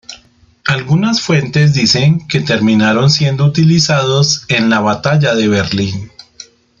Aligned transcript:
Algunas 0.65 1.21
fuentes 1.21 1.75
dicen 1.75 2.27
que 2.27 2.39
terminaron 2.39 3.11
siendo 3.11 3.45
utilizados 3.45 4.45
en 4.47 4.67
la 4.71 4.79
Batalla 4.79 5.35
de 5.35 5.47
Berlín. 5.47 6.09